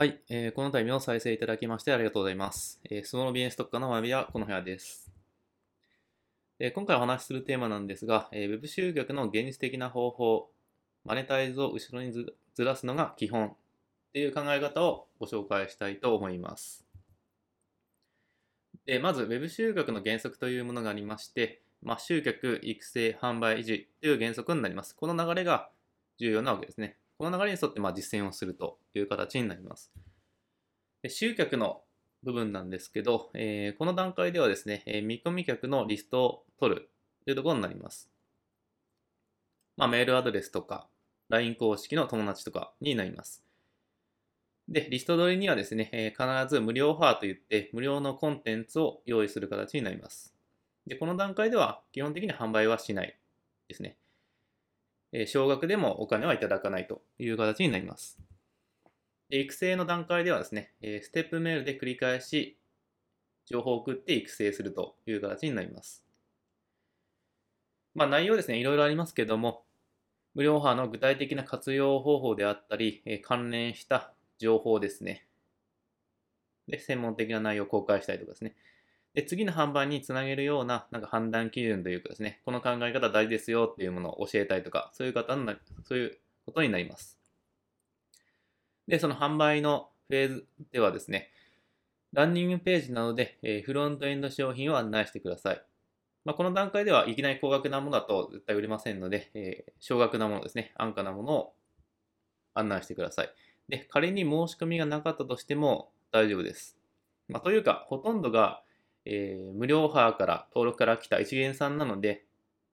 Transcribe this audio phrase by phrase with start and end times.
[0.00, 2.80] はい、えーこの度も再生いただきましてありがとうございます。
[2.88, 5.12] えー、スモールビジネス特化の学びはこの部屋です。
[6.58, 10.48] えー今回お話しするテーマなんですが、えー、Web 集客の現実的な方法、
[11.04, 13.52] マネタイズを後ろにずずらすのが基本っ
[14.14, 16.86] ていう考え方をご紹介したいと思います。
[18.86, 24.96] でまず、Web 集客の原則というものがありまして、まあ、集客、育成、販売、維持という原則になります。
[24.96, 25.68] この流れが
[26.18, 26.96] 重要なわけですね。
[27.20, 29.92] この流れに沿ってまあ実践をするという形になります。
[31.02, 31.82] で集客の
[32.22, 36.88] 部分なんですけど、えーこの段階ではですね、えー見込み客のリストを取る
[37.26, 38.08] というところになります。
[39.76, 40.88] まあ、メールアドレスとか、
[41.28, 43.44] LINE 公式の友達とかになります。
[44.66, 50.34] で、リスト取りにはですね、えー必ず無料オファーといって、無料のコンテンツを用意する形になります。
[50.86, 53.14] で、この段階では基本的に販売はしない
[53.68, 53.98] ですね。
[55.12, 58.20] え少額でもお金はいただかないという形になります。
[59.30, 62.58] 育成の段階ではですね、ステップメールで繰り返し
[63.46, 66.04] 情報を送って育成するという形になります。
[67.94, 69.64] まあ内容ですね、いろいろありますけども、
[70.34, 75.26] 無料オファーの具体的な活用方法であったり、関連した情報ですね。
[76.68, 78.54] で、専門的な内容を公開したりとかですね。
[79.14, 87.18] で、次の販売につなげるような、なんか判断基準というかですね、この考え方大事ですよっていうものを教えたいとか、そういう方になそういうことになります。
[88.86, 91.30] で、その販売のフェーズではですね、
[92.12, 95.62] ランニングページなどで、えフロントエンド商品を案内してください。
[96.24, 101.52] まあ、この段階ではいきなり高額なものだと絶対売れませんので、えー少額なものですね、安価なものを
[102.54, 103.32] 案内してください。
[103.68, 106.76] で、仮に申し込みがなかったとしても大丈夫です。
[107.28, 108.62] まあ、というか、ほとんどが、
[109.04, 112.24] えー無料オファーから登録から来た一元さんなので、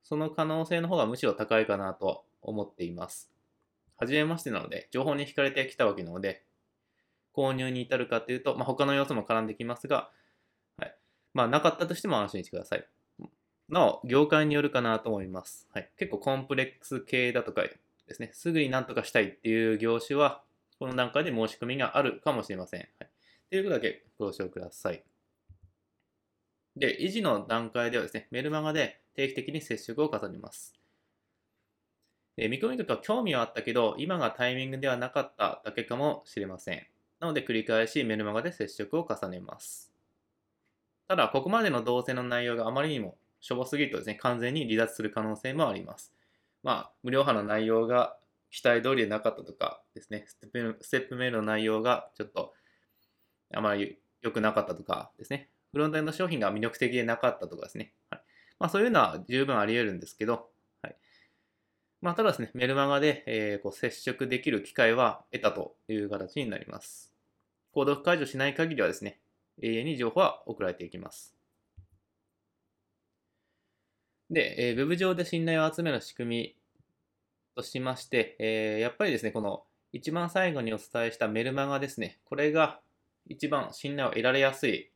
[0.04, 3.30] その可能性の方がむしろ高いかなと思っています。
[3.98, 6.44] はじめましてなので、情報に惹かれてきたわけなので、
[7.36, 10.10] 購入に至るかというと、まあ、他の要素も絡んできますが、
[10.78, 10.96] はい。
[11.34, 12.88] まあ、なかったとしても安心してください。
[13.70, 15.68] なお、業界によるかなと思います。
[15.74, 15.92] はい。
[15.98, 20.42] 結構コンプレックス系だとかですね、すぐになんとかしたいっていう業種は、
[20.80, 22.80] この段階で申し込みがあるかもしれません。
[22.80, 23.10] はい。
[23.50, 25.04] ということだけご了承ください。
[26.78, 30.76] で、維持の段階ではですね、メルマガで定期的に接触を重ねます。
[32.38, 36.86] え見込み客は興味はあったけど、今がタイミングではなかっただけかもしれません。
[37.20, 39.92] なので、繰り返しメルマガで接触を重ねます。
[41.08, 46.14] ただ、ここまでの動線の内容があまりにもしょぼすぎるとですね、完全に離脱する可能性もあります。
[46.62, 48.18] まあ、無料派の内容が
[48.52, 52.54] 期待通りでなかったとかですね、ステップメールの内容がちょっと
[53.52, 58.22] あまり良くなかったとかですね、フロントエンド商品が魅力的でなかったとかですね、はい
[58.60, 60.50] まあ、そういうのは十分あり得るんですけど、
[60.82, 60.96] はい
[62.02, 67.12] まあ、ただですね、メルマガで、えーこう接触できる機会は得たという形になります。
[67.74, 69.20] 購読解除しない限りはですね、
[69.62, 71.36] 永遠に情報は送られていきます。
[74.30, 76.56] で、えー、ウェブ上で信頼を集める仕組み
[77.56, 82.80] としまして、えーやっぱりですね、この一番最後にお伝えしたメルマガですね、これが
[83.26, 84.92] 一番信頼を得られやすい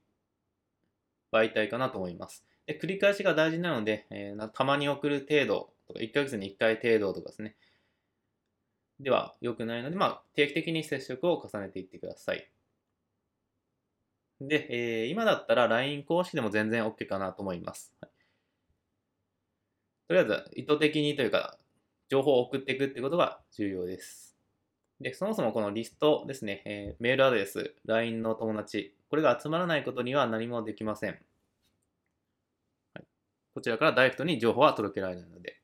[1.31, 2.46] 媒体かなと思います。
[2.66, 7.56] で繰り返しが大事なので、えーたまに送る程度とか、1ヶ月に1回程度とかですね、
[9.02, 12.50] では良くないので、まあ、定期的に接触を重ねていってください。
[14.41, 17.94] で、えー今だったら LINE 公式でも全然 OK かなと思います。
[18.02, 18.12] はい
[20.08, 21.58] とりあえず、意図的にというか、
[22.09, 24.31] 情報を送っていくってことが重要です。
[25.01, 31.19] で、そもそもこのリストですね、えーメールアドレス、LINE の友達、これが集まらないことには何もできません。
[32.94, 33.06] はい、
[33.56, 35.59] こちらからダイレクトに情報は届けられないので。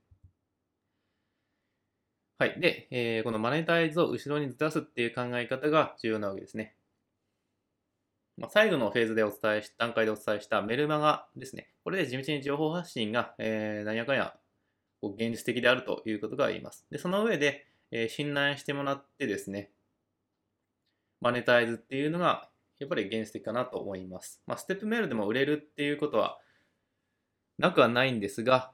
[2.39, 2.59] はい。
[2.59, 6.75] で、えーこのマネタイズを後ろにずらすっていう考え方が重要なわけですね。
[8.37, 11.69] まあ、最後のフェーズでお伝えし、段階でお伝えしたメルマガですね。
[11.83, 14.35] これで地道に情報発信が、えー、何やかんや
[15.01, 16.85] こう現実的であるということが言います。
[16.91, 19.71] で、その上で、えー信頼してもらってですね、
[21.21, 24.41] マネタイズっていうのがやっぱり現実的かなと思います。
[24.45, 26.39] まあ、ステップメールでも売れるっていうことは
[27.57, 28.71] なくはないんですが、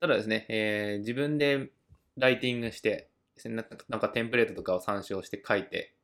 [0.00, 1.70] ただですね、えー自分で
[2.16, 3.10] ライティングして、
[3.44, 5.94] なんかなんかテンプレートとかを参照して書いて、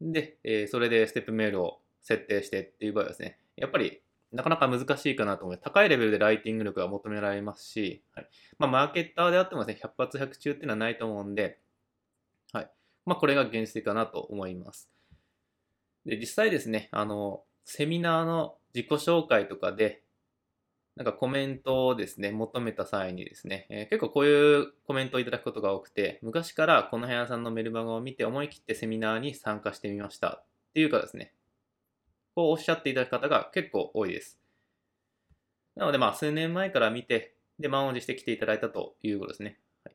[0.00, 4.00] で、えーそれでステップメールを設定してっていう場合はですね、やっぱり
[4.32, 5.64] なかなか難しいかなと思います。
[5.64, 8.28] 高いレベルでライティング力が求められますし、はい
[8.58, 11.58] まあ、マーケッターであってもですね、100発100中っていうのはないと思うんで、
[12.52, 12.70] はい。
[13.06, 14.90] まあ、これが現実的かなと思います。
[16.04, 20.02] で、実際ですね、あの、セミナーの自己紹介とかで、
[20.96, 31.32] なんかコメントをですね、求めた際にですね、えー、結構こういうコメントをいただくことが多くて、昔からこの部屋さんのメルマガを見て思い切ってセミナーに参加してみましたっていうかですね、
[32.38, 34.38] こうおっしゃっていただく方が結構多いです。
[35.74, 39.58] なのでまあ数年前から見て、で、満を持して来ていただいたということですね。
[39.84, 39.94] はい、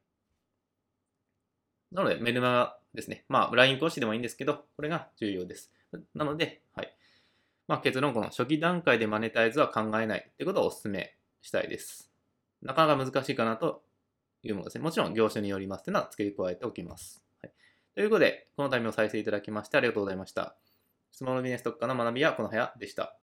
[1.94, 3.24] なのでメルマガですね。
[3.30, 5.72] まあ LINE 講師でもいいんですけど、これが重要です。
[6.14, 6.94] なので、はい。
[7.70, 12.12] まあ、結論、この初期段階でマネタイズは考えないということをお勧めしたいです。
[12.62, 13.84] なかなか難しいかなと
[14.44, 14.84] いうものですね。
[14.84, 17.24] もちろん業種によりますというのは付け加えておきます。
[17.42, 17.54] はい、
[17.96, 20.58] ということで、このタイムを再生いただきましてありがとうございました。
[21.14, 23.16] 質問のビジネス特化の学びはこの部屋でした。